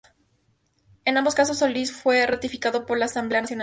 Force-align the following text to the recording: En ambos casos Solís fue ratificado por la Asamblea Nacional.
En 1.05 1.15
ambos 1.19 1.35
casos 1.35 1.59
Solís 1.59 1.91
fue 1.91 2.25
ratificado 2.25 2.87
por 2.87 2.97
la 2.97 3.05
Asamblea 3.05 3.41
Nacional. 3.41 3.59